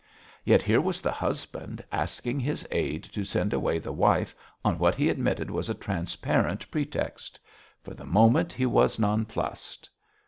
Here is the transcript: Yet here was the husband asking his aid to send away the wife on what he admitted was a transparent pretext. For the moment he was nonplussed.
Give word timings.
Yet 0.43 0.63
here 0.63 0.81
was 0.81 0.99
the 0.99 1.11
husband 1.11 1.83
asking 1.91 2.39
his 2.39 2.67
aid 2.71 3.03
to 3.13 3.23
send 3.23 3.53
away 3.53 3.77
the 3.77 3.91
wife 3.91 4.35
on 4.65 4.79
what 4.79 4.95
he 4.95 5.09
admitted 5.09 5.51
was 5.51 5.69
a 5.69 5.75
transparent 5.75 6.67
pretext. 6.71 7.39
For 7.83 7.93
the 7.93 8.07
moment 8.07 8.51
he 8.51 8.65
was 8.65 8.97
nonplussed. 8.97 9.91